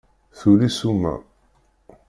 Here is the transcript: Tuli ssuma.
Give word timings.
Tuli 0.37 0.69
ssuma. 0.71 1.13